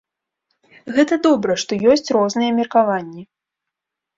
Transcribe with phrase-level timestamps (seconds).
[0.95, 3.23] Гэта добра, што ёсць розныя меркаванні.